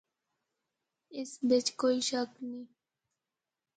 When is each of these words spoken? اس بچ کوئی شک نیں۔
اس 1.19 1.31
بچ 1.47 1.65
کوئی 1.81 1.97
شک 2.09 2.29
نیں۔ 2.49 2.65